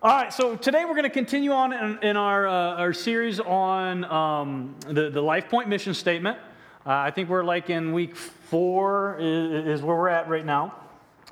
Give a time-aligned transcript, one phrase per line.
[0.00, 3.40] All right, so today we're going to continue on in, in our, uh, our series
[3.40, 6.38] on um, the, the Life Point mission statement.
[6.86, 10.72] Uh, I think we're like in week four, is, is, where we're at right now.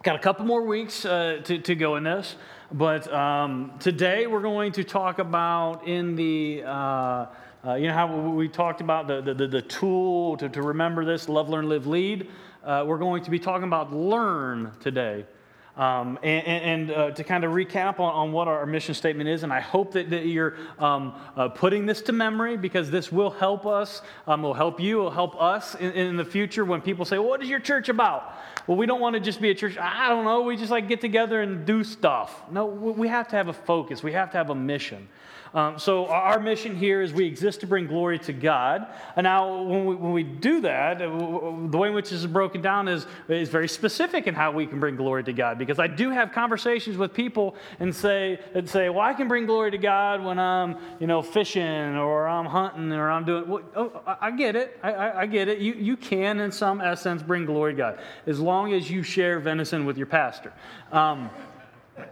[0.03, 2.35] Got a couple more weeks uh, to, to go in this,
[2.73, 7.27] but um, today we're going to talk about in the uh,
[7.65, 11.29] uh, you know how we talked about the, the, the tool to, to remember this
[11.29, 12.29] love, learn, live, lead.
[12.65, 15.25] Uh, we're going to be talking about learn today.
[15.77, 19.43] Um, and, and uh, to kind of recap on, on, what our mission statement is,
[19.43, 23.29] and I hope that, that you're um, uh, putting this to memory because this will
[23.29, 27.05] help us, um, will help you, will help us in, in, the future when people
[27.05, 28.33] say, What is your church about?
[28.67, 30.89] Well, we don't want to just be a church, I don't know, we just like
[30.89, 32.43] get together and do stuff.
[32.51, 35.09] No, we have to have a focus, we have to have a mission.
[35.57, 38.89] Um, so, our mission here is we exist to bring glory to God.
[39.17, 42.61] And now, when we, when we do that, the way in which this is broken
[42.61, 45.57] down is, is very specific in how we can bring glory to God.
[45.57, 49.47] Because I do have conversations with people and say, and say well, I can bring
[49.47, 53.49] glory to God when I'm, you know, fishing or I'm hunting or I'm doing.
[53.49, 54.79] Well, oh, I get it.
[54.83, 55.61] I, I, I get it.
[55.61, 59.41] You, you can, in some essence, bring glory to God as long as you share
[59.41, 60.53] venison with your pastor.
[60.93, 61.31] Um,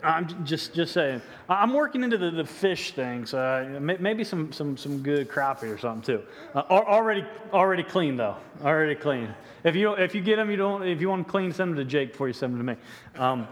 [0.02, 1.20] I'm just just saying.
[1.48, 3.34] I'm working into the, the fish things.
[3.34, 6.22] Uh, maybe some, some some good crappie or something too.
[6.54, 8.36] Uh, already already clean though.
[8.62, 9.34] Already clean.
[9.62, 10.82] If you if you get them, you don't.
[10.86, 12.80] If you want them clean, send them to Jake before you send them to me.
[13.16, 13.46] Um,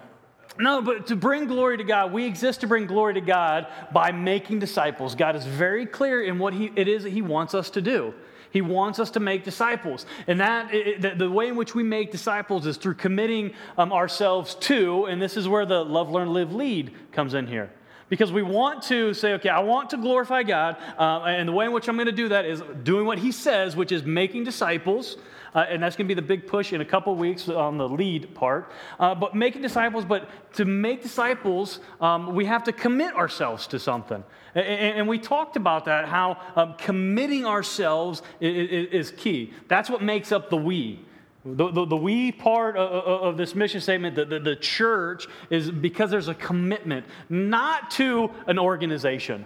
[0.58, 4.12] no, but to bring glory to God, we exist to bring glory to God by
[4.12, 5.14] making disciples.
[5.14, 8.12] God is very clear in what he, it is that He wants us to do.
[8.52, 10.04] He wants us to make disciples.
[10.26, 14.54] And that, it, the, way in which we make disciples is through committing um, ourselves
[14.56, 17.70] to, and this is where the love, learn, live, lead comes in here.
[18.10, 21.64] Because we want to say, okay, I want to glorify God, uh, and the way
[21.64, 24.44] in which I'm going to do that is doing what He says, which is making
[24.44, 25.16] disciples.
[25.54, 27.88] Uh, and that's going to be the big push in a couple weeks on the
[27.88, 28.72] lead part.
[28.98, 33.78] Uh, but making disciples, but to make disciples, um, we have to commit ourselves to
[33.78, 34.24] something.
[34.54, 39.52] And, and we talked about that, how um, committing ourselves is, is, key.
[39.68, 41.04] That's what makes up the we.
[41.44, 45.70] The, the, the, we part of, of, this mission statement, the, the, the church, is
[45.70, 49.44] because there's a commitment, not to an organization.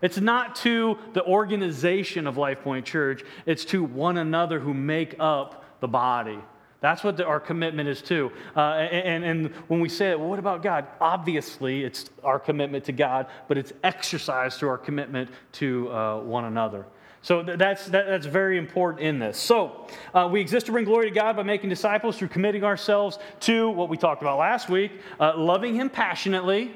[0.00, 5.16] It's not to the organization of Life Point Church, it's to one another who make
[5.18, 6.38] up the body.
[6.80, 8.30] That's what the, our commitment is to.
[8.56, 10.86] Uh, and, and when we say well, what about God?
[11.00, 16.44] Obviously, it's our commitment to God, but it's exercised through our commitment to uh, one
[16.44, 16.86] another.
[17.20, 19.36] So that's, that, that's very important in this.
[19.36, 23.18] So uh, we exist to bring glory to God by making disciples through committing ourselves
[23.40, 26.72] to what we talked about last week, uh, loving Him passionately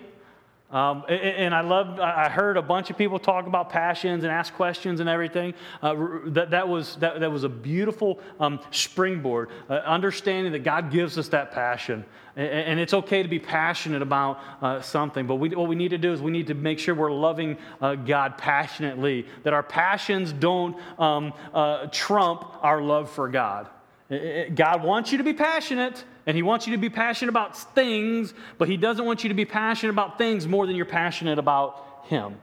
[0.72, 4.54] um, and I loved, I heard a bunch of people talk about passions and ask
[4.54, 5.52] questions and everything.
[5.82, 5.94] Uh,
[6.26, 11.18] that, that, was, that, that was a beautiful um, springboard, uh, understanding that God gives
[11.18, 12.04] us that passion.
[12.36, 15.90] And, and it's okay to be passionate about uh, something, but we, what we need
[15.90, 19.62] to do is we need to make sure we're loving uh, God passionately, that our
[19.62, 23.68] passions don't um, uh, trump our love for God.
[24.54, 28.34] God wants you to be passionate, and He wants you to be passionate about things,
[28.58, 32.04] but He doesn't want you to be passionate about things more than you're passionate about
[32.04, 32.36] Him.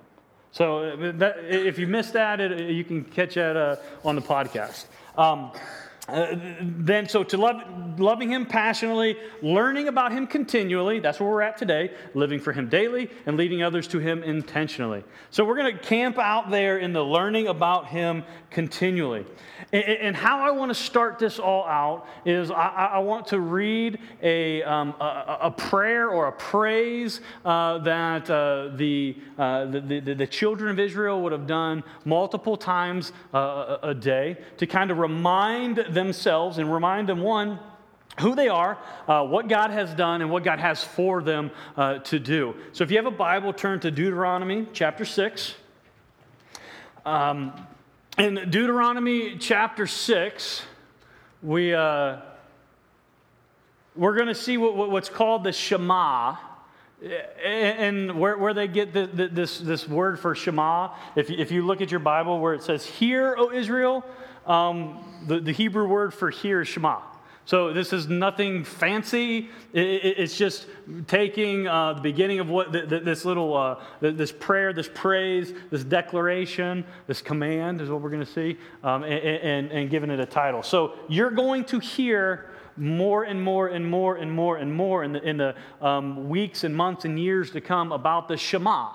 [0.51, 4.22] So uh, that, if you missed that, it, you can catch that uh, on the
[4.22, 4.85] podcast.
[5.17, 5.51] Um,
[6.09, 11.42] uh, then, so to love, loving Him passionately, learning about Him continually, that's where we're
[11.42, 15.03] at today, living for Him daily, and leading others to Him intentionally.
[15.31, 19.25] So, we're going to camp out there in the learning about Him continually.
[19.72, 23.40] And, and how I want to start this all out is I, I want to
[23.40, 29.81] read a, um, a, a, prayer or a praise uh, that uh, the, uh, the,
[29.81, 34.91] the, the, children of Israel would have done multiple times uh, a day to kind
[34.91, 37.60] of remind them themselves and remind them, one,
[38.20, 38.78] who they are,
[39.08, 42.56] uh, what God has done, and what God has for them uh, to do.
[42.72, 45.56] So if you have a Bible, turn to Deuteronomy chapter 6.
[47.06, 47.54] Um,
[48.18, 50.62] in Deuteronomy chapter 6,
[51.42, 52.18] we, uh,
[53.96, 56.36] we're going to see what, what, what's called the Shema.
[57.46, 61.66] And where, where they get the, the, this, this word for Shema, if if you
[61.66, 64.03] look at your Bible where it says, Hear, O Israel,
[64.46, 67.02] um, the, the Hebrew word for hear is Shema.
[67.50, 69.50] So this is nothing fancy.
[69.74, 70.68] it's just
[71.08, 76.86] taking uh, the beginning of what this little, uh, this prayer, this praise, this declaration,
[77.08, 80.28] this command is what we're going to see, um, and, and, and giving it a
[80.28, 80.62] title.
[80.62, 85.14] So you're going to hear more and more and more and more and more in
[85.14, 88.92] the, in the um, weeks and months and years to come about the Shema.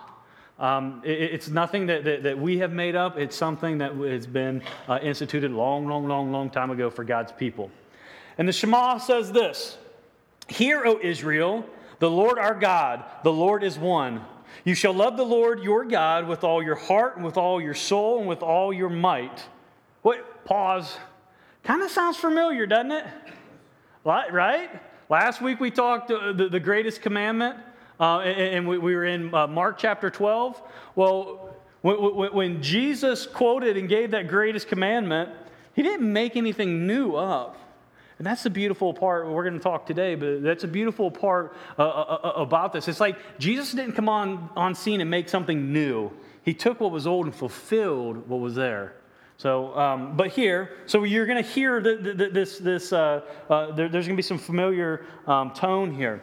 [0.59, 3.19] Um, it, it's nothing that, that, that, we have made up.
[3.19, 7.33] It's something that has been uh, instituted long, long, long, long time ago for God's
[7.33, 7.71] people.
[8.39, 9.77] And the Shema says this
[10.49, 11.65] Hear, O Israel,
[11.99, 14.25] The Lord our God, the Lord is one.
[14.65, 17.75] You shall love the Lord your God with all your heart and with all your
[17.75, 19.45] soul and with all your might.
[20.03, 20.45] What?
[20.45, 20.97] Pause.
[21.65, 23.05] Kind of sounds familiar, doesn't it?
[24.05, 24.71] Right?
[25.09, 27.59] Last week we talked uh, the, the greatest commandment,
[28.01, 30.61] uh, and, we, we, were in uh, Mark chapter 12.
[30.97, 35.31] Well, when, when Jesus quoted and gave that greatest commandment,
[35.75, 37.59] he didn't make anything new up.
[38.19, 39.29] And that's the beautiful part.
[39.29, 42.87] We're going to talk today, but that's a beautiful part uh, uh, uh, about this.
[42.87, 46.13] It's like Jesus didn't come on, on scene and make something new.
[46.45, 48.95] He took what was old and fulfilled what was there.
[49.37, 53.73] So, um, but here, so you're going to hear the, the, this, this uh, uh,
[53.73, 56.23] there, there's going to be some familiar um, tone here.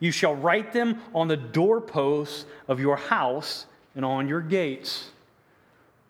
[0.00, 5.10] You shall write them on the doorposts of your house and on your gates.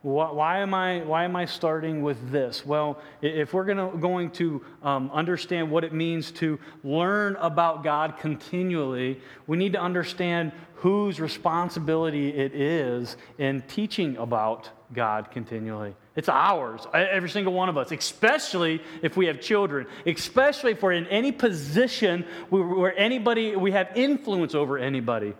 [0.02, 2.66] Why am I, why am I starting with this?
[2.66, 8.18] Well, if we're gonna, going to um, understand what it means to learn about God
[8.18, 15.94] continually, we need to understand whose responsibility it is in teaching about God continually.
[16.16, 20.92] It's ours, every single one of us, especially if we have children, especially if we're
[20.92, 25.34] in any position where anybody, we have influence over anybody.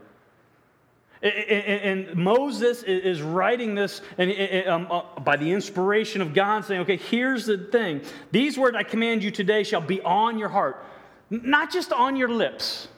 [1.23, 6.97] And Moses is writing this and, um, uh, by the inspiration of God, saying, okay,
[6.97, 8.03] here's the thing.
[8.33, 10.85] These words I command you today shall be on your heart,
[11.31, 12.89] not just on your lips,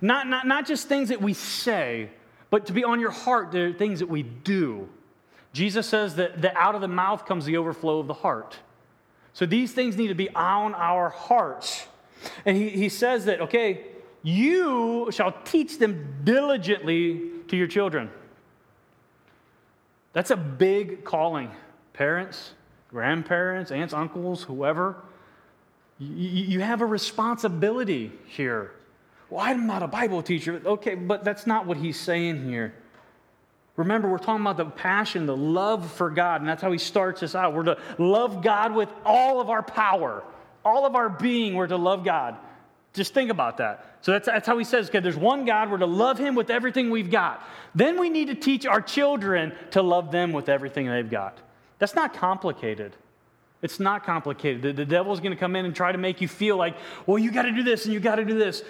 [0.00, 2.08] not, not, not just things that we say,
[2.50, 4.88] but to be on your heart, they're things that we do.
[5.54, 8.58] Jesus says that, that out of the mouth comes the overflow of the heart.
[9.32, 11.86] So these things need to be on our hearts.
[12.44, 13.82] And he, he says that, okay,
[14.24, 18.10] you shall teach them diligently to your children.
[20.12, 21.50] That's a big calling.
[21.92, 22.54] Parents,
[22.88, 24.96] grandparents, aunts, uncles, whoever.
[26.00, 28.72] You have a responsibility here.
[29.30, 30.60] Well, I'm not a Bible teacher.
[30.64, 32.74] Okay, but that's not what he's saying here.
[33.76, 37.22] Remember, we're talking about the passion, the love for God, and that's how he starts
[37.22, 37.54] us out.
[37.54, 40.22] We're to love God with all of our power,
[40.64, 42.36] all of our being, we're to love God.
[42.92, 43.98] Just think about that.
[44.02, 46.50] So that's, that's how he says, okay, there's one God, we're to love him with
[46.50, 47.44] everything we've got.
[47.74, 51.36] Then we need to teach our children to love them with everything they've got.
[51.80, 52.94] That's not complicated.
[53.64, 54.60] It's not complicated.
[54.60, 56.76] The, the devil's going to come in and try to make you feel like,
[57.06, 58.62] well, you got to do this and you got to do this.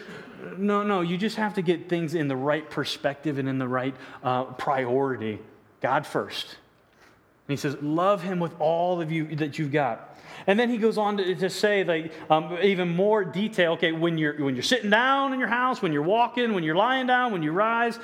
[0.56, 3.67] No, no, you just have to get things in the right perspective and in the
[3.67, 3.93] right
[4.23, 5.41] uh, priority.
[5.81, 6.46] God first.
[6.46, 10.17] And he says, love him with all of you that you've got.
[10.46, 13.73] And then he goes on to, to say like, um, even more detail.
[13.73, 16.76] Okay, when you're, when you're sitting down in your house, when you're walking, when you're
[16.76, 17.96] lying down, when you rise,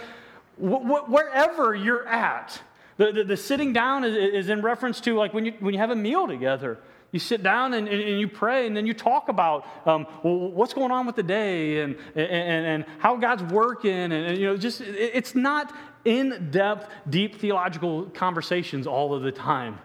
[0.60, 2.60] wh- wh- wherever you're at.
[3.00, 5.80] The, the, the sitting down is, is, in reference to like when you, when you
[5.80, 6.78] have a meal together.
[7.12, 10.74] You sit down and, and, you pray, and then you talk about um, well, what's
[10.74, 13.90] going on with the day and, and, and how God's working.
[13.90, 15.74] And, and you know, just it, it's not
[16.04, 19.78] in depth, deep theological conversations all of the time.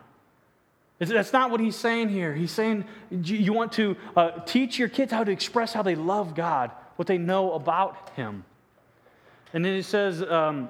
[1.00, 2.34] That's not what he's saying here.
[2.34, 6.36] He's saying you want to uh, teach your kids how to express how they love
[6.36, 8.44] God, what they know about Him.
[9.54, 10.70] And then he says um,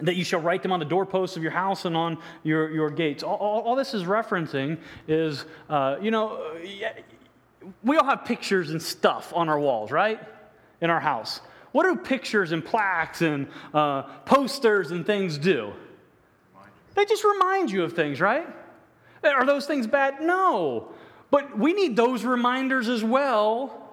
[0.00, 2.90] that you shall write them on the doorposts of your house and on your, your
[2.90, 3.22] gates.
[3.22, 6.56] All, all, all this is referencing is, uh, you know,
[7.82, 10.20] we all have pictures and stuff on our walls, right?
[10.80, 11.40] In our house.
[11.72, 15.72] What do pictures and plaques and uh, posters and things do?
[16.94, 18.46] They just remind you of things, right?
[19.22, 20.20] Are those things bad?
[20.20, 20.88] No.
[21.30, 23.87] But we need those reminders as well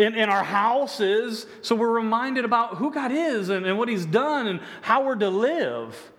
[0.00, 4.06] in, in our houses so we're reminded about who God is and, and what He's
[4.06, 6.12] done and how we're to live.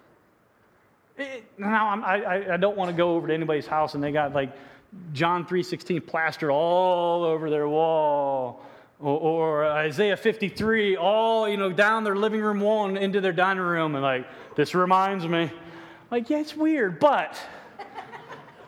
[1.17, 4.33] It, now, I, I don't want to go over to anybody's house and they got
[4.33, 4.51] like
[5.13, 8.65] John 3.16 plastered all over their wall.
[8.99, 13.33] Or, or, Isaiah 53, all, you know, down their living room wall and into their
[13.33, 13.95] dining room.
[13.95, 15.49] And like, this reminds me.
[16.11, 17.35] Like, yeah, it's weird, but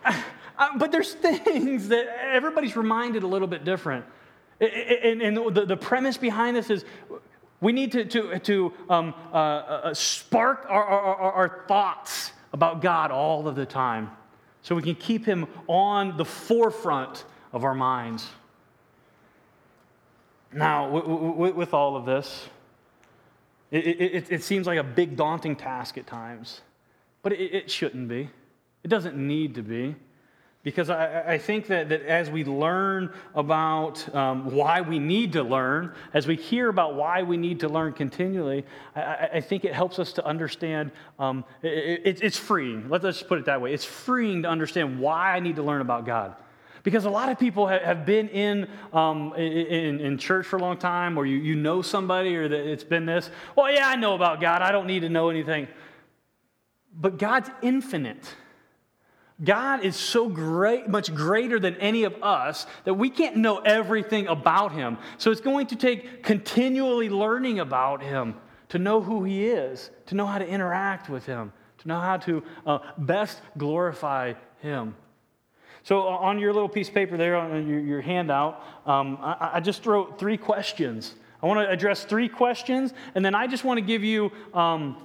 [0.56, 4.04] Uh, but there's things that everybody's reminded a little bit different.
[4.60, 6.84] And, and the, the, premise behind this is
[7.60, 13.10] we need to, to, to um, uh, uh, spark our, our, our thoughts about God
[13.10, 14.10] all of the time
[14.62, 18.28] so we can keep Him on the forefront of our minds.
[20.52, 22.48] Now, with, with all of this,
[23.70, 26.60] It, it, it, seems like a big, daunting task at times,
[27.22, 28.30] but it, it shouldn't be.
[28.84, 29.96] It doesn't need to be.
[30.64, 35.42] Because I, I, think that, that as we learn about um, why we need to
[35.42, 38.64] learn, as we hear about why we need to learn continually,
[38.96, 40.90] I, I think it helps us to understand.
[41.18, 42.88] Um, it, it's freeing.
[42.88, 43.74] Let's just put it that way.
[43.74, 46.34] It's freeing to understand why I need to learn about God.
[46.82, 50.78] Because a lot of people have been in, um, in, in, church for a long
[50.78, 53.30] time, or you, you know somebody, or that it's been this.
[53.54, 54.62] Well, yeah, I know about God.
[54.62, 55.68] I don't need to know anything.
[56.94, 58.34] But God's infinite.
[59.42, 64.28] God is so great, much greater than any of us that we can't know everything
[64.28, 64.96] about him.
[65.18, 68.36] So it's going to take continually learning about him
[68.68, 72.16] to know who he is, to know how to interact with him, to know how
[72.18, 74.94] to uh, best glorify him.
[75.82, 79.50] So uh, on your little piece of paper there, on your, your handout, um, I,
[79.54, 81.14] I, just wrote three questions.
[81.42, 84.30] I want to address three questions, and then I just want to give you.
[84.54, 84.96] Um,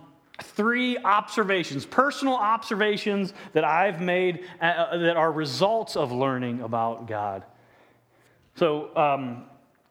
[0.44, 7.08] three observations, personal observations that I've made uh, uh, that are results of learning about
[7.08, 7.44] God.
[8.56, 9.46] So, um,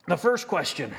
[0.06, 0.92] the first question.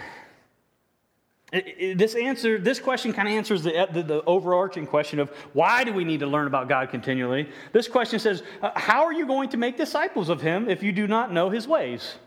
[1.51, 5.91] This answer, this question kind of answers the, the, the, overarching question of why do
[5.91, 7.49] we need to learn about God continually?
[7.71, 10.91] This question says, uh, how are you going to make disciples of Him if you
[10.91, 12.17] do not know His ways?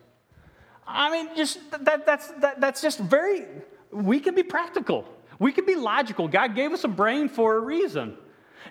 [0.85, 3.47] I mean, just that, that's, that, that's just very,
[3.93, 5.07] we can be practical.
[5.43, 6.29] We can be logical.
[6.29, 8.17] God gave us a brain for a reason.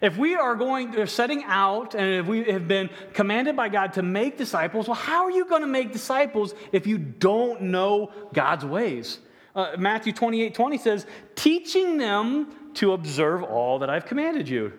[0.01, 3.91] If we are going, to setting out, and if we have been commanded by God
[3.93, 8.13] to make disciples, well, how are you going to make disciples if you don't know
[8.31, 9.19] God's ways?
[9.53, 14.71] Uh, Matthew 28 20 says, teaching them to observe all that I've commanded you.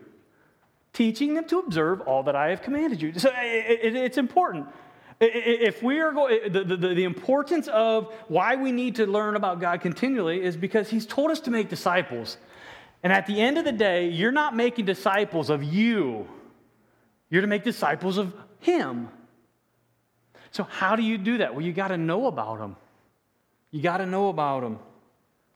[0.94, 3.12] Teaching them to observe all that I have commanded you.
[3.18, 4.66] So it, it, it's important.
[5.24, 9.60] If we are going, the, the, the, importance of why we need to learn about
[9.60, 12.38] God continually is because He's told us to make disciples.
[13.04, 16.28] And at the end of the day, you're not making disciples of you,
[17.30, 19.08] you're to make disciples of Him.
[20.50, 21.54] So, how do you do that?
[21.54, 22.74] Well, you got to know about Him.
[23.70, 24.80] You got to know about Him.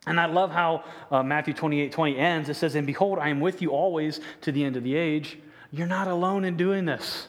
[0.06, 2.49] And I love how uh, Matthew 28 20 ends.
[2.49, 5.38] It says, And behold, I am with you always to the end of the age.
[5.73, 7.26] You're not alone in doing this.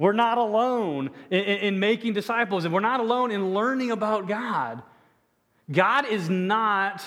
[0.00, 4.82] We're not alone in, in, making disciples, and we're not alone in learning about God.
[5.70, 7.02] God is not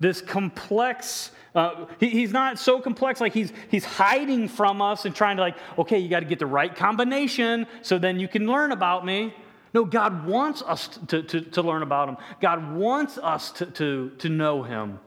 [0.00, 1.30] this complex.
[1.54, 5.42] Uh, he, he's not so complex like he's, he's hiding from us and trying to
[5.42, 9.04] like okay you got to get the right combination so then you can learn about
[9.06, 9.32] me
[9.74, 14.10] no god wants us to, to, to learn about him god wants us to, to,
[14.16, 14.98] to know him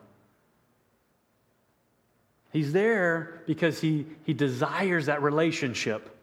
[2.53, 6.14] he's there because he, he desires that relationship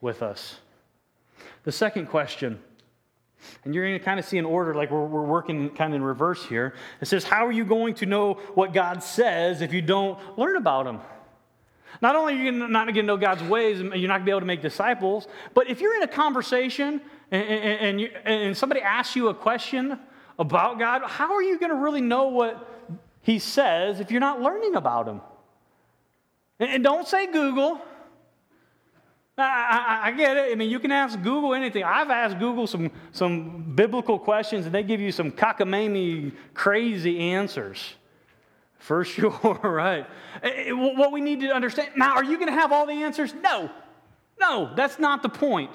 [0.00, 0.58] with us.
[1.64, 2.58] The second question,
[3.64, 5.96] and you're going to kind of see an order like we're, we're working kind of
[5.96, 6.74] in reverse here.
[7.00, 10.56] It says, How are you going to know what God says if you don't learn
[10.56, 11.00] about Him?
[12.00, 14.24] Not only are you not going to know God's ways, and you're not going to
[14.26, 17.00] be able to make disciples, but if you're in a conversation
[17.30, 19.98] and, and, you, and somebody asks you a question
[20.38, 22.88] about God, how are you going to really know what
[23.22, 25.20] He says if you're not learning about Him?
[26.60, 27.80] And don't say Google.
[29.38, 30.52] I, I, I, get it.
[30.52, 31.84] I mean, you can ask Google anything.
[31.84, 37.94] I've asked Google some, some biblical questions, and they give you some cockamamie, crazy answers.
[38.78, 40.06] For sure, right.
[40.42, 43.02] Eh, eh, what we need to understand now, are you going to have all the
[43.04, 43.34] answers?
[43.34, 43.70] No.
[44.40, 45.70] No, that's not the point.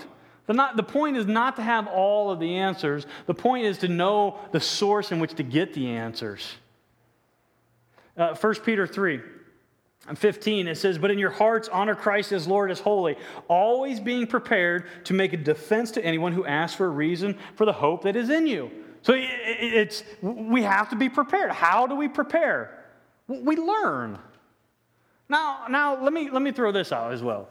[0.45, 3.05] The, not, the point is not to have all of the answers.
[3.27, 6.53] The point is to know the source in which to get the answers.
[8.17, 9.21] Uh, 1 Peter 3.
[10.15, 13.17] 15, it says, But in your hearts, honor Christ as Lord as holy,
[13.47, 17.65] always being prepared to make a defense to anyone who asks for a reason for
[17.65, 18.69] the hope that is in you.
[19.01, 21.51] So it's, we have to be prepared.
[21.51, 22.85] How do we prepare?
[23.27, 24.17] We learn.
[25.29, 27.49] Now, now let, me, let me throw this out as well.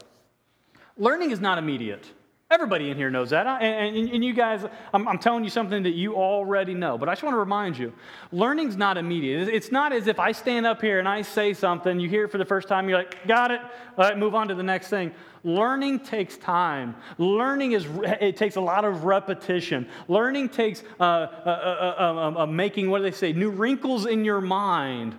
[0.97, 2.09] Learning is not immediate.
[2.53, 3.47] Everybody in here knows that.
[3.47, 7.09] And, and, and you guys, I'm, I'm, telling you something that you already know, but
[7.09, 7.91] I just want to remind you
[8.31, 9.47] learning's not immediate.
[9.47, 12.31] It's not as if I stand up here and I say something, you hear it
[12.31, 13.59] for the first time, you're like, got it,
[13.97, 15.11] all right, move on to the next thing.
[15.43, 16.95] Learning takes time.
[17.17, 17.87] Learning is,
[18.21, 19.89] it takes a lot of repetition.
[20.07, 24.41] Learning takes uh, uh, uh, uh making, what do they say, new wrinkles in your
[24.41, 25.17] mind.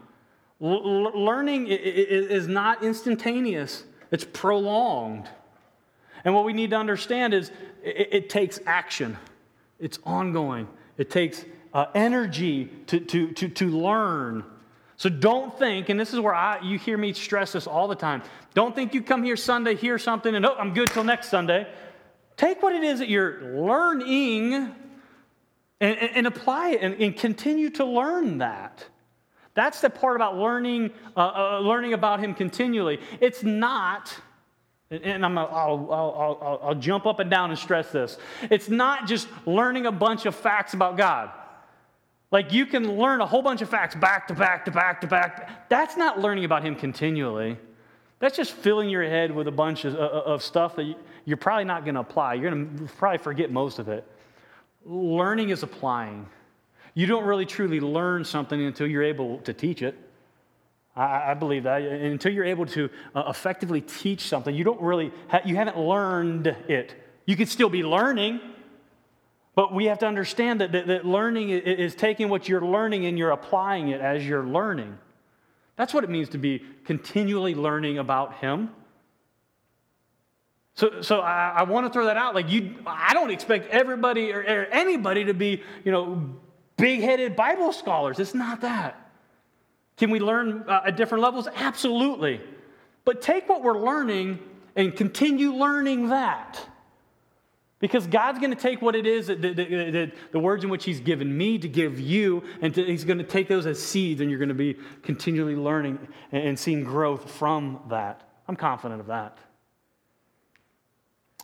[0.63, 5.29] L- learning is not instantaneous, it's prolonged.
[6.25, 7.51] And what we need to understand is
[7.83, 9.17] it, it takes action,
[9.79, 14.45] it's ongoing, it takes uh, energy to, to, to, to learn.
[14.97, 17.97] So don't think, and this is where I, you hear me stress this all the
[17.97, 18.23] time.
[18.55, 21.67] Don't think you come here Sunday, hear something, and oh, I'm good till next Sunday.
[22.37, 24.75] Take what it is that you're learning and,
[25.81, 28.87] and, and apply it and, and continue to learn that.
[29.55, 33.01] That's the part about learning, uh, uh, learning about Him continually.
[33.21, 34.17] It's not,
[35.03, 38.19] and I'm, I'll, I'll, I'll, I'll jump up and down and stress this.
[38.51, 41.31] It's not just learning a bunch of facts about God.
[42.31, 45.07] Like you can learn a whole bunch of facts back to back to back to
[45.07, 45.69] back.
[45.69, 47.57] That's not learning about Him continually.
[48.19, 51.37] That's just filling your head with a bunch of, uh, uh, of stuff that you're
[51.37, 52.35] probably not going to apply.
[52.35, 54.07] You're going to probably forget most of it.
[54.85, 56.27] Learning is applying.
[56.95, 59.97] You don't really truly learn something until you're able to teach it.
[60.97, 61.83] I, I believe that.
[61.83, 66.47] Until you're able to uh, effectively teach something, you don't really, ha- you haven't learned
[66.47, 66.95] it.
[67.27, 68.41] You could still be learning,
[69.55, 73.19] but we have to understand that, that, that learning is taking what you're learning and
[73.19, 74.99] you're applying it as you're learning.
[75.77, 78.71] That's what it means to be continually learning about Him.
[80.75, 82.35] So, so I, I want to throw that out.
[82.35, 86.35] Like you, I don't expect everybody or, or anybody to be, you know,
[86.77, 88.19] big-headed Bible scholars.
[88.19, 89.04] It's not that.
[89.97, 91.49] Can we learn uh, at different levels?
[91.55, 92.41] Absolutely.
[93.05, 94.41] But take what we're learning
[94.77, 96.67] and continue learning that.
[97.79, 100.85] Because God's going to take what it is, the, the, the, the, words in which
[100.85, 104.21] He's given me to give you, and to, He's going to take those as seeds,
[104.21, 105.99] and you're going to be continually learning
[106.33, 108.27] and seeing growth from that.
[108.49, 109.39] I'm confident of that.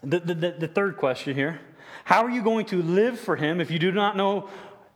[0.02, 1.60] The, the, the, third question here
[2.04, 4.48] How are you going to live for Him if you do not know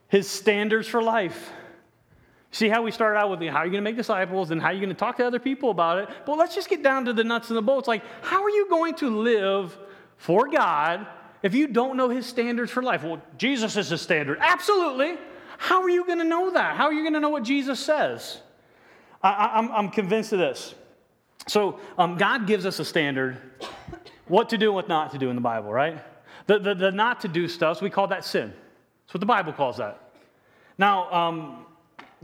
[0.09, 1.53] His standards for life?
[2.55, 4.69] See how we started out with how are you going to make disciples and how
[4.69, 6.09] are you going to talk to other people about it?
[6.25, 7.89] But let's just get down to the nuts and the bolts.
[7.89, 9.77] Like, how are you going to live
[10.19, 11.05] for God
[11.43, 13.03] if you don't know His standards for life?
[13.03, 14.39] Well, Jesus is His standard.
[14.41, 15.17] Absolutely.
[15.59, 16.77] How are you going to know that?
[16.77, 18.41] How are you going to know what Jesus says?
[19.21, 20.77] I, am convinced of this.
[21.49, 23.37] So, um, God gives us a standard
[24.29, 26.01] what to do and what not to do in the Bible, right?
[26.47, 28.53] The, the, the not to do stuff, we call that sin.
[29.07, 30.13] That's what the Bible calls that.
[30.79, 31.67] Now, um,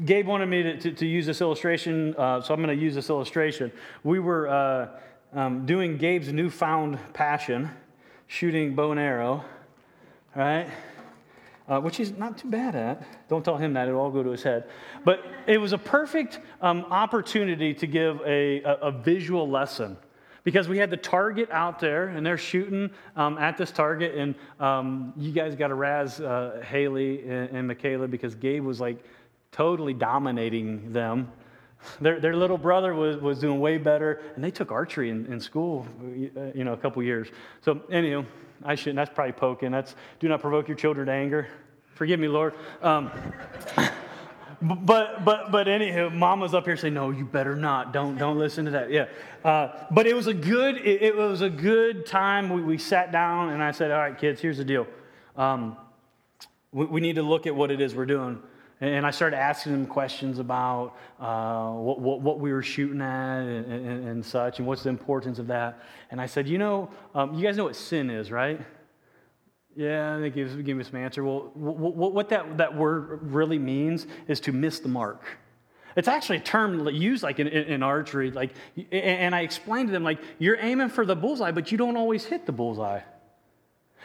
[0.04, 2.95] Gabe wanted me to, to, to use this illustration, uh, so I'm going to use
[2.95, 3.71] this illustration.
[4.02, 4.88] We were uh,
[5.33, 7.71] um, doing Gabe's newfound passion,
[8.26, 9.44] shooting bow and arrow,
[10.35, 10.68] right?
[11.68, 13.29] Uh, which he's not too bad at.
[13.29, 14.68] Don't tell him that, it'll all go to his head.
[15.05, 19.96] But it was a perfect um, opportunity to give a, a, a visual lesson
[20.42, 24.35] because we had the target out there and they're shooting um, at this target and
[24.59, 29.05] um, you guys got to razz uh, haley and, and, michaela because gabe was like
[29.52, 31.30] totally dominating them
[32.00, 35.40] their, their little brother was, was doing way better and they took archery in, in
[35.40, 35.86] school
[36.36, 37.28] uh, you know a couple years
[37.60, 38.24] so anyway
[38.64, 41.48] i shouldn't that's probably poking that's do not provoke your children to anger
[41.94, 43.10] forgive me lord um,
[44.62, 47.92] but but but anywho, mom was up here saying, "No, you better not.
[47.92, 49.06] Don't don't listen to that." Yeah,
[49.42, 52.50] uh, but it was a good it, it was a good time.
[52.50, 54.86] We, we sat down and I said, "All right, kids, here's the deal.
[55.36, 55.76] Um,
[56.72, 58.42] we, we, need to look at what it is we're doing."
[58.83, 63.40] And I started asking them questions about uh, what, what, what, we were shooting at
[63.40, 65.83] and, and, and, such, and what's the importance of that.
[66.11, 68.59] And I said, you know, um, you guys know what sin is, right?
[69.77, 71.23] Yeah, they gave, gave me some answer.
[71.23, 75.25] Well, what that, that word really means is to miss the mark.
[75.95, 78.31] It's actually a term used like in, in, archery.
[78.31, 78.53] Like,
[78.90, 82.25] and I explained to them, like, you're aiming for the bullseye, but you don't always
[82.25, 83.01] hit the bullseye.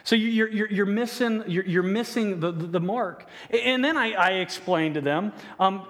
[0.03, 3.27] So you're, you're, you're missing, you're, you're missing the, the, mark.
[3.49, 5.87] And then I, I explained to them, um,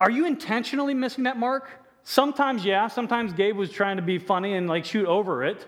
[0.00, 1.68] are you intentionally missing that mark?
[2.04, 2.86] Sometimes, yeah.
[2.88, 5.66] Sometimes Gabe was trying to be funny and like shoot over it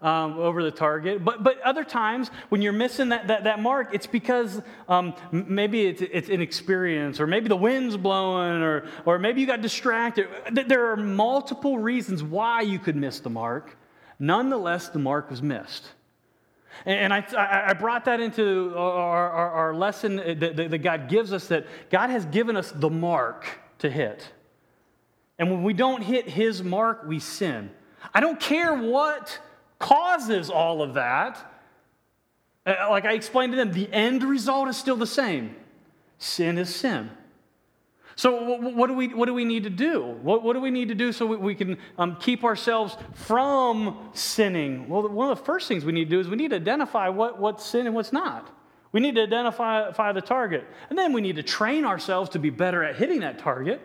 [0.00, 1.24] um, over the target.
[1.24, 5.86] But, but other times, when you're missing that, that, that mark, it's because um, maybe
[5.86, 10.28] it's, it's inexperience, or maybe the wind's blowing, or, or maybe you got distracted.
[10.52, 13.76] There are multiple reasons why you could miss the mark.
[14.18, 15.88] Nonetheless, the mark was missed.
[16.84, 17.24] And I,
[17.68, 22.10] I brought that into our, our, our lesson that, that God gives us that God
[22.10, 23.46] has given us the mark
[23.78, 24.32] to hit.
[25.38, 27.70] And when we don't hit His mark, we sin.
[28.14, 29.38] I don't care what
[29.78, 31.52] causes all of that,
[32.66, 35.56] uh, like I explained to them, the end result is still the same
[36.18, 37.10] sin is sin.
[38.18, 40.02] So, what do we, what do we need to do?
[40.22, 44.10] What, what do we need to do so we, we can um, keep ourselves from
[44.12, 44.88] sinning?
[44.88, 47.10] Well, one of the first things we need to do is we need to identify
[47.10, 48.52] what, what's sin and what's not.
[48.90, 50.64] We need to identify the target.
[50.90, 53.80] And then we need to train ourselves to be better at hitting that target.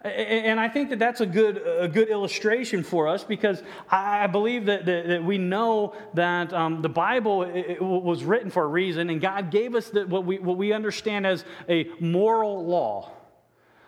[0.00, 4.64] And I think that that's a good, a good illustration for us because I believe
[4.64, 7.40] that, that, that we know that um, the Bible
[7.80, 11.26] was written for a reason, and God gave us the, what, we, what we understand
[11.26, 13.12] as a moral law.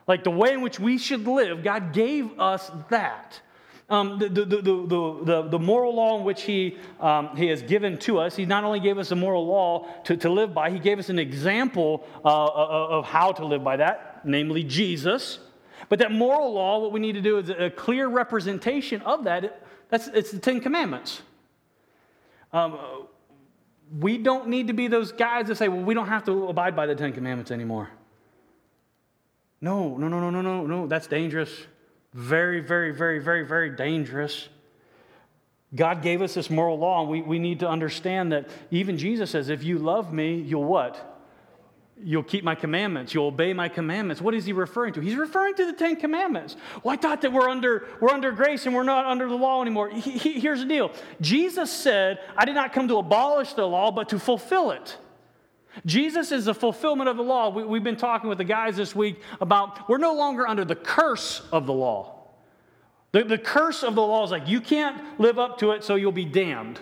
[0.06, 3.40] Like the way in which we should live, God gave us that.
[3.90, 8.18] um, the, the, the, the, moral law in which he, um, he has given to
[8.18, 8.34] us.
[8.34, 11.10] He not only gave us a moral law to, to live by, he gave us
[11.10, 15.38] an example uh, uh, of how to live by that, namely Jesus.
[15.90, 19.62] But that moral law, what we need to do is a clear representation of that.
[19.90, 21.20] That's, it's the Ten Commandments.
[22.54, 22.78] Um,
[23.98, 26.74] we don't need to be those guys that say, well, we don't have to abide
[26.74, 27.90] by the Ten Commandments anymore.
[29.64, 30.86] No, no, no, no, no, no, no.
[30.86, 31.50] That's dangerous.
[32.12, 34.50] Very, very, very, very, very dangerous.
[35.74, 39.30] God gave us this moral law, and we, we need to understand that even Jesus
[39.30, 41.22] says, if you love me, you'll what?
[41.96, 43.14] You'll keep my commandments.
[43.14, 44.20] You'll obey my commandments.
[44.20, 45.00] What is he referring to?
[45.00, 46.56] He's referring to the Ten Commandments.
[46.82, 49.62] Well, I thought that we're under, we're under grace and we're not under the law
[49.62, 49.88] anymore.
[49.88, 53.90] He, he, here's the deal Jesus said, I did not come to abolish the law,
[53.90, 54.98] but to fulfill it.
[55.86, 57.48] Jesus is the fulfillment of the law.
[57.50, 60.76] We, have been talking with the guys this week about we're no longer under the
[60.76, 62.14] curse of the law.
[63.12, 65.94] The, the curse of the law is like you can't live up to it, so
[65.94, 66.80] you'll be damned.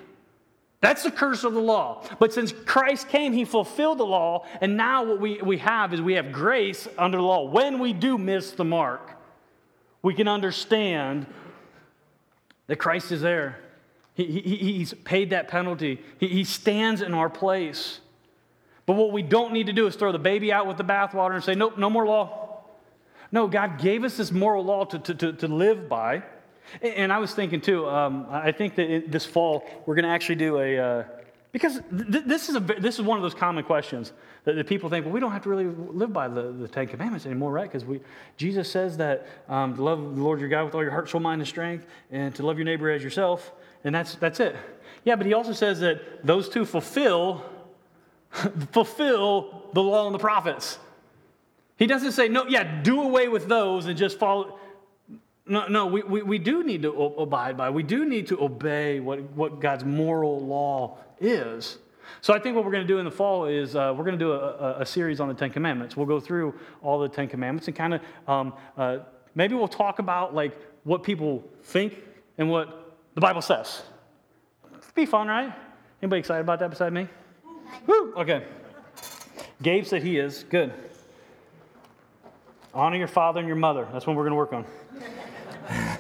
[0.81, 2.05] That's the curse of the law.
[2.19, 6.03] But since Christ came, he fulfilled the law, and now what we, we have is
[6.03, 7.45] we have grace under the law.
[7.45, 9.13] When we do miss the mark,
[10.03, 11.27] we can understand
[12.67, 13.61] that Christ is there.
[14.15, 18.01] He, he, he's paid that penalty, he, he stands in our place.
[18.93, 21.35] But what we don't need to do is throw the baby out with the bathwater
[21.35, 22.61] and say, nope, no more law.
[23.33, 26.23] No, God gave us this moral law to, to, to, to live by.
[26.83, 30.35] And I was thinking too, um, I think that this fall we're going to actually
[30.35, 31.05] do a, uh,
[31.53, 34.13] because th- this, is a, this is one of those common questions
[34.45, 36.87] that, that, people think, well, we don't have to really live by the, the Ten
[36.87, 37.73] Commandments anymore, right?
[37.73, 37.89] Because
[38.37, 41.23] Jesus says that um, to love the Lord your God with all your heart, soul,
[41.23, 43.53] mind, and strength, and to love your neighbor as yourself,
[43.85, 44.55] and that's, that's it.
[45.03, 47.43] Yeah, but he also says that those two fulfill
[48.73, 50.79] fulfill the law and the prophets.
[51.77, 54.59] He doesn't say, no, yeah, do away with those and just follow.
[55.47, 59.01] No, no we, we, we do need to abide by, we do need to obey
[59.01, 61.79] what, what God's moral law is.
[62.21, 64.19] So I think what we're going to do in the fall is uh, we're going
[64.19, 65.97] to do a, a, series on the Ten Commandments.
[65.97, 68.99] We'll go through all the Ten Commandments and kind of um, uh,
[69.35, 71.97] maybe we'll talk about like what people think
[72.39, 73.83] and what the Bible says.
[74.73, 75.53] It'd be fun, right?
[76.01, 77.09] Anybody excited about that beside me?
[77.87, 78.45] Woo, okay.
[79.63, 80.45] Gabe said he is.
[80.51, 80.73] Good.
[82.75, 83.87] Honor your father and your mother.
[83.93, 84.65] That's what we're going to work on.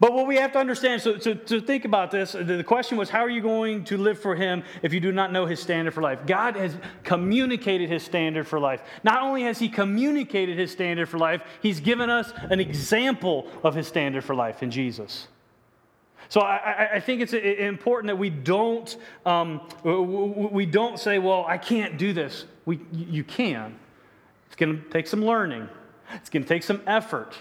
[0.00, 3.10] but what we have to understand, so to, to think about this, the question was,
[3.10, 5.92] how are you going to live for him if you do not know his standard
[5.92, 6.24] for life?
[6.24, 8.82] God has communicated his standard for life.
[9.02, 13.74] Not only has he communicated his standard for life, he's given us an example of
[13.74, 15.26] his standard for life in Jesus.
[16.32, 21.58] So I, I think it's important that we don't, um, we don't say, well, I
[21.58, 22.46] can't do this.
[22.64, 23.78] We, you can.
[24.46, 25.68] It's going to take some learning.
[26.14, 27.34] It's going to take some effort.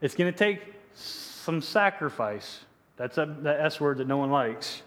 [0.00, 0.60] It's going to take
[0.92, 2.64] some sacrifice.
[2.96, 4.82] That's the S word that no one likes.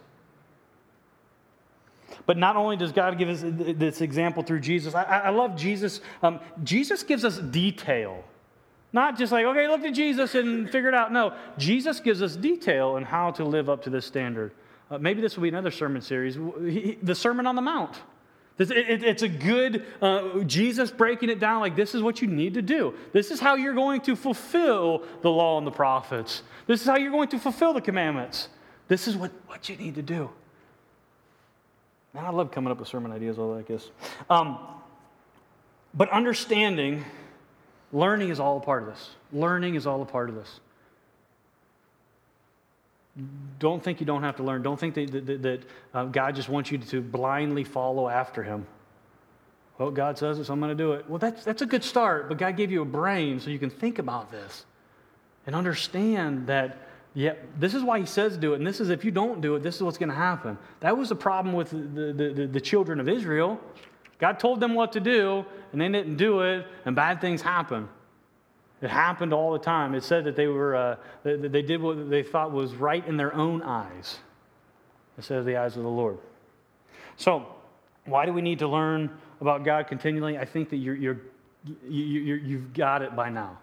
[2.25, 6.01] But not only does God give us this example through Jesus, I, I love Jesus.
[6.21, 8.21] Um, Jesus gives us detail.
[8.93, 11.11] Not just like, okay, look to Jesus and figure it out.
[11.11, 14.51] No, Jesus gives us detail on how to live up to this standard.
[14.89, 17.97] Uh, maybe this will be another sermon series he, the Sermon on the Mount.
[18.57, 22.27] It, it, it's a good uh, Jesus breaking it down like this is what you
[22.27, 22.93] need to do.
[23.11, 26.43] This is how you're going to fulfill the law and the prophets.
[26.65, 28.47] This is how you're going to fulfill the commandments.
[28.87, 30.29] This is what, what you need to do.
[32.13, 33.89] Man, I love coming up with sermon ideas all like this.
[34.29, 34.57] Um,
[35.93, 37.03] but understanding
[37.93, 39.09] Learning is all a part of this.
[39.31, 40.59] Learning is all a part of this.
[43.59, 44.61] Don't think you don't have to learn.
[44.61, 45.61] Don't think that, that, that
[45.93, 48.65] uh, God just wants you to blindly follow after Him.
[49.77, 51.09] Well, God says it, so I'm going to do it.
[51.09, 53.69] Well, that's, that's a good start, but God gave you a brain so you can
[53.69, 54.65] think about this
[55.45, 56.77] and understand that,
[57.13, 59.55] yeah, this is why He says do it, and this is if you don't do
[59.55, 60.57] it, this is what's going to happen.
[60.81, 63.59] That was the problem with the, the, the, the children of Israel.
[64.17, 67.89] God told them what to do, and they didn't do it, and bad things happen.
[68.81, 69.95] It happened all the time.
[69.95, 73.17] It said that they were uh, they, they did what they thought was right in
[73.17, 74.19] their own eyes,
[75.17, 76.17] instead of the eyes of the Lord.
[77.17, 77.45] So,
[78.05, 79.09] why do we need to learn
[79.41, 80.37] about God continually?
[80.37, 81.21] I think that you're, you're,
[81.87, 83.57] you, you have got it by now.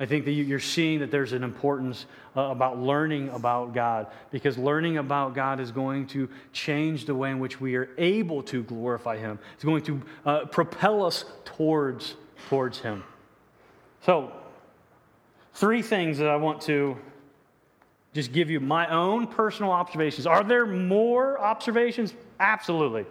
[0.00, 4.58] I think that you're seeing that there's an importance uh, about learning about God because
[4.58, 8.62] learning about God is going to change the way in which we are able to
[8.64, 9.38] glorify Him.
[9.54, 12.16] It's going to uh, propel us towards,
[12.48, 13.04] towards Him.
[14.04, 14.32] So,
[15.54, 16.96] three things that I want to
[18.14, 20.26] just give you my own personal observations.
[20.26, 22.12] Are there more observations?
[22.40, 23.06] Absolutely.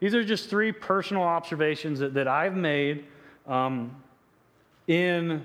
[0.00, 3.04] These are just three personal observations that, that I've made
[3.46, 3.94] um,
[4.88, 5.44] in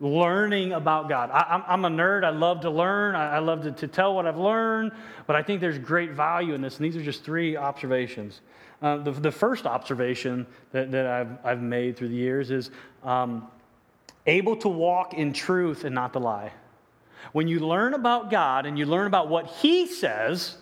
[0.00, 1.30] learning about God.
[1.30, 2.24] I, am a nerd.
[2.24, 3.14] I love to learn.
[3.14, 4.92] I, I love to, to, tell what I've learned,
[5.26, 6.78] but I think there's great value in this.
[6.78, 8.40] And these are just three observations.
[8.80, 12.70] Uh, the, the first observation that, that I've, I've made through the years is
[13.04, 13.46] um,
[14.26, 16.50] able to walk in truth and not the lie.
[17.32, 20.56] When you learn about God and you learn about what He says,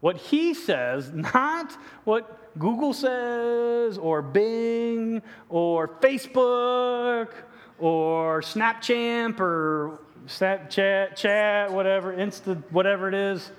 [0.00, 7.28] what He says, not what Google says or Bing or Facebook
[7.78, 13.50] or Snapchat or Snapchat, chat, whatever, Insta, whatever it is.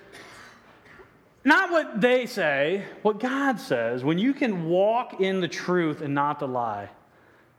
[1.45, 4.03] Not what they say, what God says.
[4.03, 6.89] When you can walk in the truth and not the lie,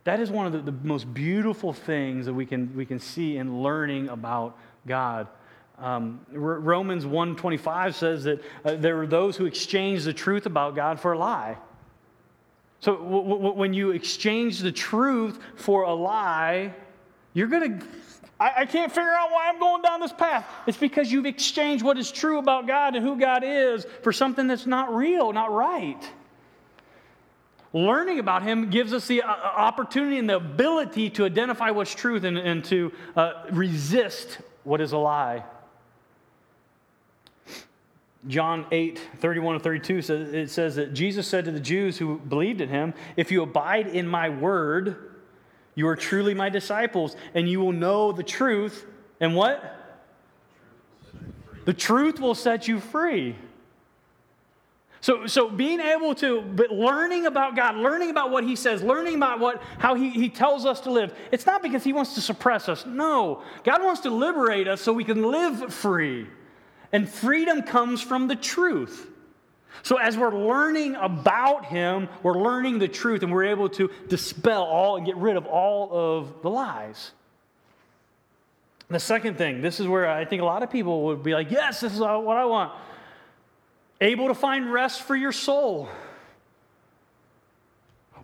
[0.04, 3.38] that is one of the, the most beautiful things that we can, we can see
[3.38, 5.28] in learning about God.
[5.78, 10.98] Um, Romans 1.25 says that uh, there are those who exchange the truth about God
[10.98, 11.56] for a lie.
[12.80, 16.74] So w- w- when you exchange the truth for a lie,
[17.34, 17.86] you're going to.
[18.40, 20.46] I can't figure out why I'm going down this path.
[20.68, 24.46] It's because you've exchanged what is true about God and who God is for something
[24.46, 26.00] that's not real, not right.
[27.72, 31.92] Learning about Him gives us the uh, uh, opportunity and the ability to identify what's
[31.92, 35.44] truth and, and to uh, resist what is a lie.
[38.26, 42.18] John 8, 31 and 32 says, it says that Jesus said to the Jews who
[42.18, 45.14] believed in him, If you abide in my word,
[45.74, 48.84] you are truly my disciples, and you will know the truth.
[49.20, 49.76] And what?
[51.64, 53.36] The truth will set you free.
[55.00, 59.14] So, so being able to, but learning about God, learning about what He says, learning
[59.14, 62.20] about what, how he, he tells us to live, it's not because He wants to
[62.20, 62.84] suppress us.
[62.84, 63.42] No.
[63.62, 66.26] God wants to liberate us so we can live free.
[66.92, 69.10] And freedom comes from the truth.
[69.82, 74.62] So, as we're learning about Him, we're learning the truth and we're able to dispel
[74.62, 77.12] all and get rid of all of the lies.
[78.88, 81.50] The second thing, this is where I think a lot of people would be like,
[81.50, 82.72] yes, this is what I want.
[84.00, 85.88] Able to find rest for your soul.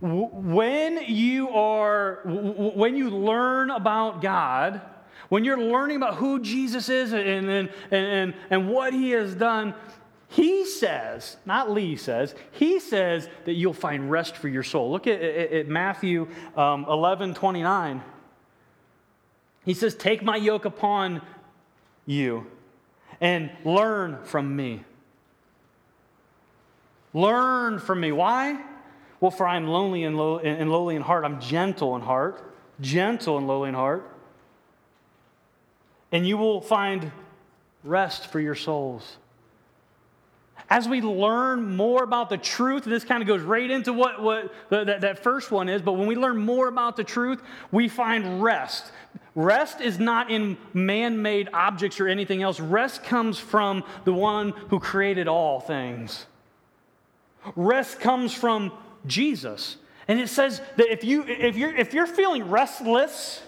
[0.00, 4.80] When you are, when you learn about God,
[5.28, 9.74] when you're learning about who Jesus is and, and, and, and what he has done,
[10.28, 14.90] he says, not Lee says, he says that you'll find rest for your soul.
[14.90, 18.02] Look at, at, at Matthew um, 11 29.
[19.64, 21.22] He says, Take my yoke upon
[22.04, 22.46] you
[23.20, 24.84] and learn from me.
[27.12, 28.12] Learn from me.
[28.12, 28.60] Why?
[29.20, 31.24] Well, for I'm lonely and, low, and lowly in heart.
[31.24, 34.13] I'm gentle in heart, gentle and lowly in heart
[36.14, 37.10] and you will find
[37.82, 39.16] rest for your souls.
[40.70, 44.54] As we learn more about the truth, this kind of goes right into what, what
[44.70, 48.40] that, that first one is, but when we learn more about the truth, we find
[48.40, 48.92] rest.
[49.34, 52.60] Rest is not in man made objects or anything else.
[52.60, 56.26] Rest comes from the one who created all things.
[57.56, 58.72] Rest comes from
[59.04, 59.78] Jesus.
[60.06, 63.42] And it says that if, you, if, you're, if you're feeling restless,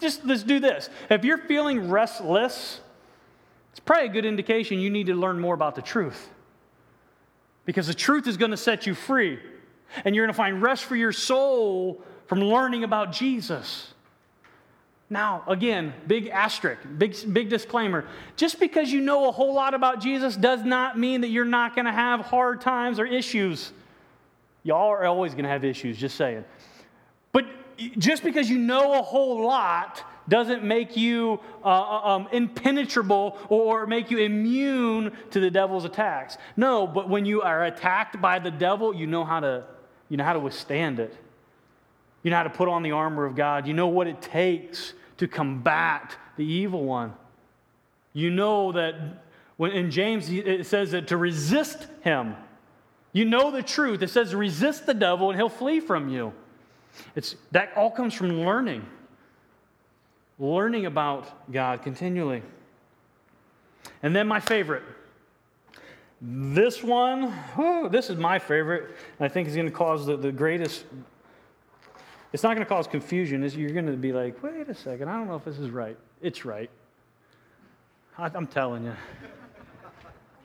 [0.00, 0.88] just let's do this.
[1.10, 2.80] If you're feeling restless,
[3.70, 6.28] it's probably a good indication you need to learn more about the truth.
[7.64, 9.38] Because the truth is going to set you free.
[10.04, 13.94] And you're going to find rest for your soul from learning about Jesus.
[15.10, 18.06] Now, again, big asterisk, big, big disclaimer.
[18.36, 21.74] Just because you know a whole lot about Jesus does not mean that you're not
[21.74, 23.72] going to have hard times or issues.
[24.62, 26.44] Y'all are always going to have issues, just saying.
[27.32, 27.44] But
[27.98, 33.86] just because you know a whole lot doesn't make you uh, uh, um, impenetrable or
[33.86, 36.38] make you immune to the devil's attacks.
[36.56, 39.64] No, but when you are attacked by the devil, you know how to,
[40.08, 41.14] you know how to withstand it.
[42.22, 43.66] You know how to put on the armor of God.
[43.66, 47.12] You know what it takes to combat the evil one.
[48.14, 49.24] You know that
[49.56, 52.34] when in James it says that to resist him.
[53.12, 54.02] You know the truth.
[54.02, 56.32] It says resist the devil and he'll flee from you.
[57.14, 58.84] It's, that all comes from learning,
[60.38, 62.42] learning about God continually.
[64.02, 64.82] And then my favorite.
[66.20, 68.96] This one, oh, this is my favorite.
[69.20, 70.84] I think is going to cause the, the greatest.
[72.32, 73.48] It's not going to cause confusion.
[73.56, 75.96] You're going to be like, wait a second, I don't know if this is right.
[76.22, 76.70] It's right.
[78.18, 78.94] I'm telling you.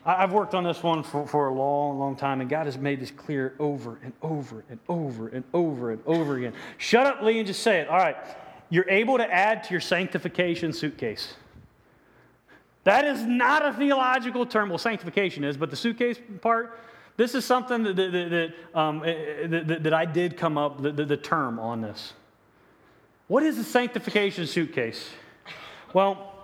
[0.06, 3.00] I've worked on this one for, for a long, long time, and God has made
[3.00, 6.54] this clear over and over and over and over and over again.
[6.78, 7.90] Shut up, Lee, and just say it.
[7.90, 8.16] All right.
[8.70, 11.34] You're able to add to your sanctification suitcase.
[12.86, 14.70] That is not a theological term.
[14.70, 16.80] Well, sanctification is, but the suitcase part,
[17.18, 20.82] this is something that, that, that, um, eh, eh, that, that I did come up,
[20.82, 22.14] the, the, the term on this.
[23.28, 25.10] What is a sanctification suitcase?
[25.94, 26.39] Well,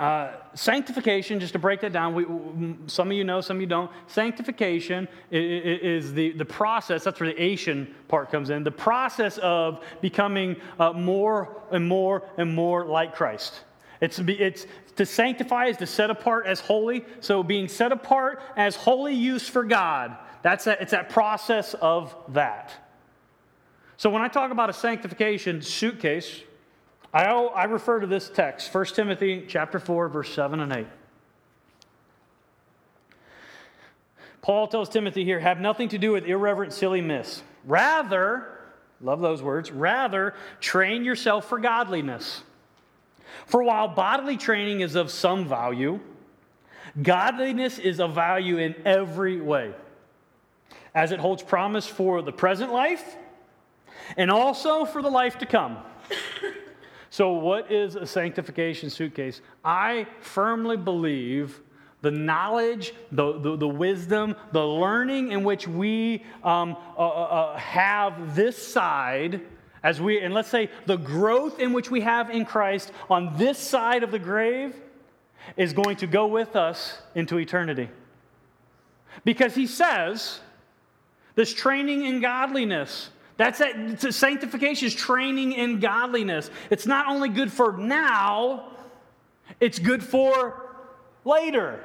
[0.00, 2.24] uh, sanctification, just to break that down, we,
[2.86, 3.90] some of you know, some of you don't.
[4.06, 9.84] Sanctification is, the, the process, that's where the Asian part comes in, the process of
[10.00, 13.60] becoming uh, more and more and more like Christ.
[14.00, 17.04] It's, it's to sanctify is to set apart as holy.
[17.20, 22.16] So being set apart as holy use for God, that's a, it's that process of
[22.28, 22.72] that.
[23.98, 26.40] So when I talk about a sanctification suitcase,
[27.12, 30.86] I, I refer to this text, 1 Timothy chapter 4, verse 7 and 8.
[34.42, 37.42] Paul tells Timothy here, have nothing to do with irreverent, silly myths.
[37.64, 38.60] Rather,
[39.00, 42.42] love those words, rather, train yourself for godliness.
[43.46, 46.00] For while bodily training is of some value,
[47.02, 49.72] godliness is of value in every way,
[50.94, 53.16] as it holds promise for the present life
[54.16, 55.78] and also for the life to come.
[57.10, 59.40] So, what is a sanctification suitcase?
[59.64, 61.60] I firmly believe
[62.02, 67.56] the knowledge, the, the, the, wisdom, the learning in which we um, uh, uh, uh,
[67.58, 69.40] have this side,
[69.82, 73.58] as we, and let's say the growth in which we have in Christ on this
[73.58, 74.74] side of the grave
[75.56, 77.90] is going to go with us into eternity.
[79.24, 80.40] Because he says,
[81.34, 86.50] this training in godliness, that's that sanctification is training in godliness.
[86.68, 88.72] It's not only good for now,
[89.60, 90.76] it's good for
[91.24, 91.82] later.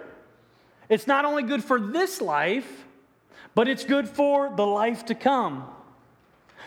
[0.89, 2.85] It's not only good for this life,
[3.53, 5.65] but it's good for the life to come.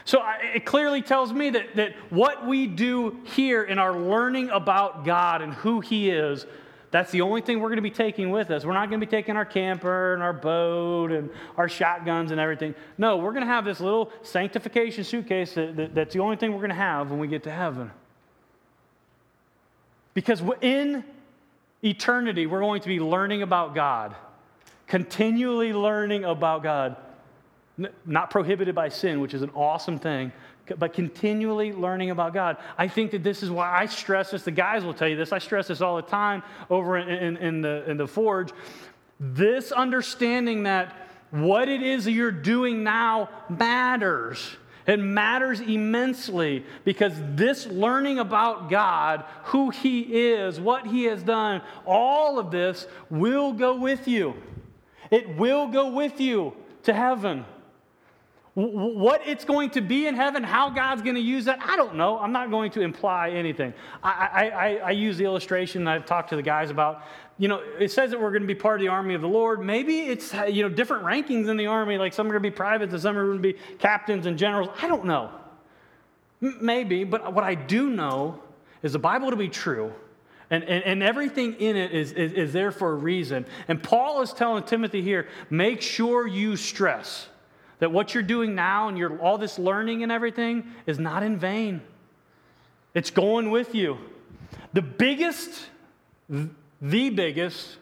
[0.07, 0.25] So
[0.55, 5.43] it clearly tells me that, that what we do here in our learning about God
[5.43, 6.47] and who He is
[6.91, 8.65] that's the only thing we're going to be taking with us.
[8.65, 12.41] We're not going to be taking our camper and our boat and our shotguns and
[12.41, 12.75] everything.
[12.97, 16.53] No, we're going to have this little sanctification suitcase that, that, that's the only thing
[16.53, 17.91] we're going to have when we get to heaven.
[20.15, 21.05] Because in
[21.85, 24.17] eternity, we're going to be learning about God,
[24.87, 26.97] continually learning about God.
[28.05, 30.33] Not prohibited by sin, which is an awesome thing,
[30.79, 32.57] but continually learning about God.
[32.77, 34.43] I think that this is why I stress this.
[34.43, 35.33] The guys will tell you this.
[35.33, 38.51] I stress this all the time over in, in, in the, in the forge.
[39.21, 40.95] This understanding that
[41.31, 44.57] what it is that you're doing now matters.
[44.87, 51.61] It matters immensely because this learning about God, who He is, what He has done,
[51.85, 54.35] all of this will go with you.
[55.11, 56.55] It will go with you
[56.85, 57.45] to heaven.
[58.59, 61.95] What it's going to be in heaven, how God's going to use that, I don't
[61.95, 62.19] know.
[62.19, 63.73] I'm not going to imply anything.
[64.03, 67.05] I, I, I, use the illustration I've talked to the guys about.
[67.39, 69.29] You know, it says that we're going to be part of the army of the
[69.29, 69.65] Lord.
[69.65, 71.99] Maybe it's, uh, you know, different rankings in the army.
[71.99, 74.37] Like some are going to be privates and some are going to be captains and
[74.37, 74.71] generals.
[74.83, 75.31] I don't know.
[76.41, 78.43] Maybe, but what I do know
[78.83, 79.93] is the Bible to be true.
[80.51, 83.47] And, and, and, everything in it is, is, is there for a reason.
[83.69, 87.29] And Paul is telling Timothy here make sure you stress
[87.79, 91.39] that what you're doing now and your, all this learning and everything is not in
[91.39, 91.81] vain.
[92.95, 93.99] It's going with you.
[94.73, 95.67] The biggest,
[96.29, 96.49] the
[97.11, 97.77] biggest,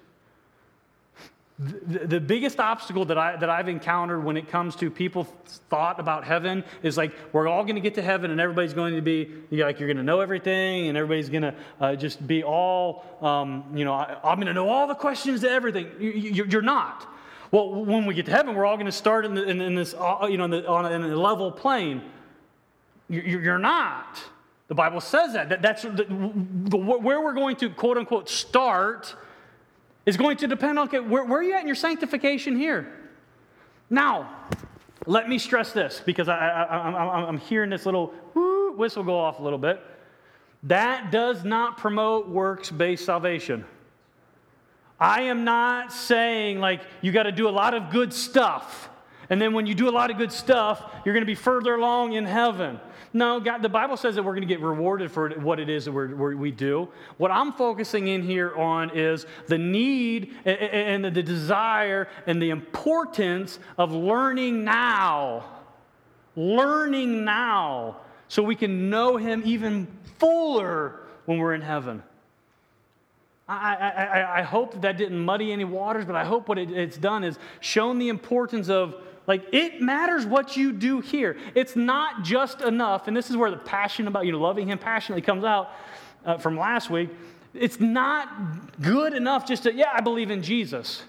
[1.59, 5.29] the, biggest obstacle that, I, that I've encountered when it comes to people's
[5.71, 8.95] thought about heaven is like, we're all going to get to heaven and everybody's going
[8.95, 11.97] to be, you know, like, you're going to know everything and everybody's going to uh,
[11.97, 15.51] just be all, um, you know, I, am going to know all the questions to
[15.51, 15.91] everything.
[15.99, 17.07] You, you, you're not.
[17.51, 19.75] Well, when we get to heaven, we're all going to start in, the, in, in
[19.75, 22.03] this, uh, you know, the, on a, in a level plane.
[23.09, 24.21] You're, you're not.
[24.69, 25.49] The Bible says that.
[25.51, 29.15] that that's the, the, where we're going to quote unquote start
[30.07, 32.93] is going to depend on okay, where, where are you at in your sanctification here?
[33.91, 34.49] Now,
[35.07, 38.09] let me stress this because I, am hearing this little
[38.77, 39.81] whistle go off a little bit.
[40.65, 43.65] That does not promote works based salvation.
[44.99, 48.89] I am not saying like you got to do a lot of good stuff.
[49.29, 51.75] And then when you do a lot of good stuff, you're going to be further
[51.75, 52.81] along in heaven.
[53.13, 55.87] No, God, the Bible says that we're going to get rewarded for what it is
[55.87, 56.89] that we do.
[57.17, 63.59] What I'm focusing in here on is the need and the desire and the importance
[63.79, 65.45] of learning now.
[66.37, 67.97] Learning now
[68.29, 69.87] so we can know Him even
[70.19, 72.03] fuller when we're in heaven.
[73.49, 76.71] I, I, I, hope that, that didn't muddy any waters, but I hope what it,
[76.71, 78.97] it's done is shown the importance of,
[79.29, 81.37] like, it matters what you do here.
[81.55, 84.79] It's not just enough, and this is where the passion about, you know, loving Him
[84.79, 85.71] passionately comes out
[86.25, 87.11] uh, from last week.
[87.55, 88.29] It's not
[88.83, 91.05] good enough just to, yeah, I believe in Jesus.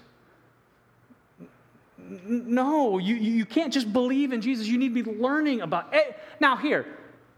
[1.98, 4.66] No, you, you can't just believe in Jesus.
[4.66, 6.18] You need to be learning about it.
[6.40, 6.86] Now, here,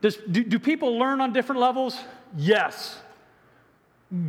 [0.01, 1.99] Does, do, do people learn on different levels?
[2.37, 2.99] Yes.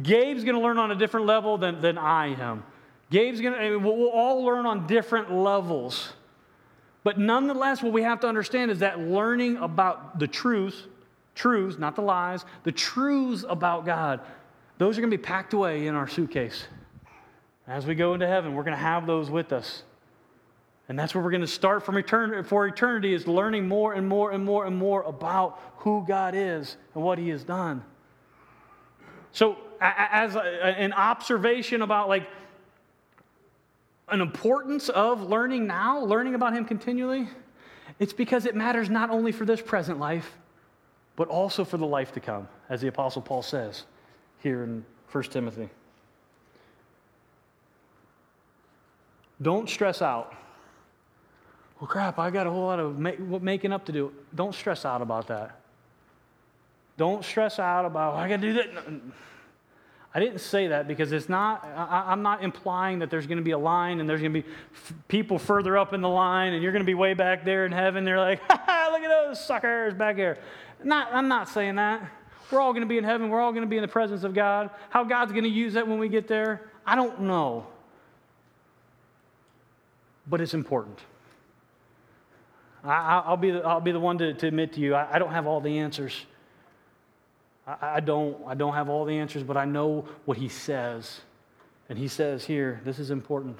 [0.03, 2.63] Gabe's going to learn on a different level than, than I am.
[3.09, 6.13] Gabe's going to, we'll, we'll all learn on different levels.
[7.03, 10.85] But nonetheless, what we have to understand is that learning about the truth,
[11.33, 14.21] truths, not the lies, the truths about God,
[14.77, 16.65] those are going to be packed away in our suitcase.
[17.67, 19.83] As we go into heaven, we're going to have those with us.
[20.89, 24.07] And that's where we're going to start from eternity, for eternity is learning more and
[24.07, 27.83] more and more and more about who God is and what he has done.
[29.31, 32.27] So as an observation about like
[34.09, 37.27] an importance of learning now, learning about him continually,
[37.99, 40.37] it's because it matters not only for this present life,
[41.15, 43.83] but also for the life to come, as the Apostle Paul says
[44.39, 45.69] here in 1 Timothy.
[49.41, 50.35] Don't stress out.
[51.79, 54.13] Well, crap, I got a whole lot of making up to do.
[54.35, 55.59] Don't stress out about that.
[56.97, 58.69] Don't stress out about, I got to do that.
[60.13, 63.43] I didn't say that because it's not, I, am not implying that there's going to
[63.43, 66.51] be a line and there's going to be f- people further up in the line
[66.51, 68.03] and you're going to be way back there in heaven.
[68.03, 70.37] They're like, look at those suckers back here.
[70.83, 72.11] Not, I'm not saying that.
[72.51, 73.29] We're all going to be in heaven.
[73.29, 74.69] We're all going to be in the presence of God.
[74.89, 77.67] How God's going to use that when we get there, I don't know.
[80.27, 80.99] But it's important.
[82.83, 85.19] I, will be the, I'll be the one to, to admit to you, I, I
[85.19, 86.25] don't have all the answers.
[87.79, 91.21] I, I, don't, I don't have all the answers, but I know what he says.
[91.89, 93.57] And he says here, this is important.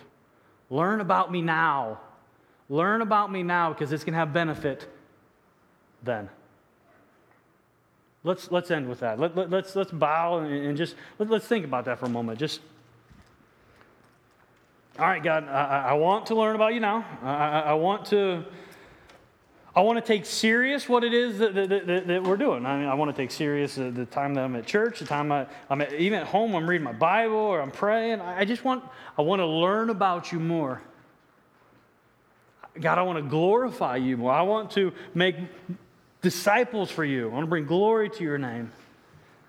[0.69, 1.99] Learn about me now.
[2.69, 4.87] Learn about me now because it's going to have benefit
[6.03, 6.29] then.
[8.23, 9.19] Let's, let's end with that.
[9.19, 12.09] Let, let, let's, let's bow and, and just let, us think about that for a
[12.09, 12.39] moment.
[12.39, 12.61] Just,
[14.99, 17.05] all right, God, I, I want to learn about you now.
[17.23, 18.45] I, I want to
[19.73, 22.65] I want to take serious what it is that, that, that, that we're doing.
[22.65, 25.05] I, mean, I want to take serious the, the, time that I'm at church, the
[25.05, 28.19] time I, am at, even at home, I'm reading my Bible or I'm praying.
[28.19, 28.83] I just want,
[29.17, 30.81] I want to learn about you more.
[32.79, 34.31] God, I want to glorify you more.
[34.33, 35.35] I want to make
[36.21, 37.29] disciples for you.
[37.29, 38.71] I want to bring glory to your name.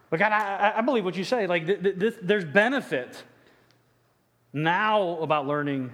[0.08, 1.48] But God, I, I believe what you say.
[1.48, 3.20] Like, th- th- there's benefit
[4.52, 5.90] now about learning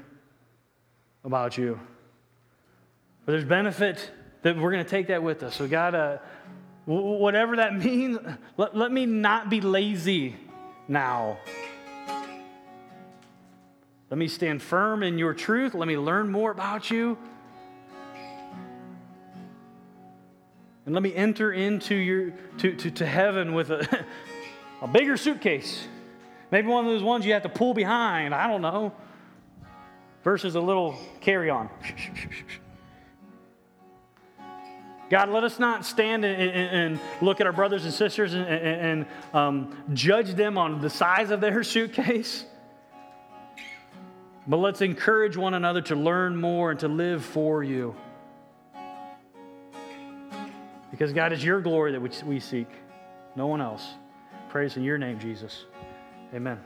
[1.24, 1.80] about you.
[3.24, 4.10] But there's benefit
[4.42, 5.56] that we're going to take that with us.
[5.56, 6.18] So, God, uh,
[6.86, 8.18] whatever that means,
[8.56, 10.36] let, let me not be lazy
[10.86, 11.38] now.
[14.10, 15.74] Let me stand firm in your truth.
[15.74, 17.18] Let me learn more about you.
[20.86, 24.06] And let me enter into your to, to, to heaven with a,
[24.82, 25.86] a bigger suitcase.
[26.50, 28.34] Maybe one of those ones you have to pull behind.
[28.34, 28.94] I don't know.
[30.24, 31.68] Versus a little carry on.
[35.10, 38.46] God, let us not stand and, and, and look at our brothers and sisters and,
[38.46, 42.44] and um, judge them on the size of their suitcase.
[44.46, 47.94] But let's encourage one another to learn more and to live for you.
[50.90, 52.68] Because, God, it's your glory that we seek,
[53.36, 53.86] no one else.
[54.48, 55.66] Praise in your name, Jesus.
[56.34, 56.58] Amen.